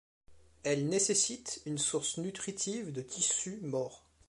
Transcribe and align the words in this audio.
Elle 0.63 0.89
nécessite 0.89 1.61
une 1.67 1.77
source 1.77 2.17
nutritive 2.17 2.91
de 2.91 3.03
tissus 3.03 3.59
morts. 3.61 4.03